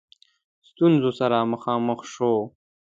[0.69, 2.33] ستونزو سره مخامخ شو.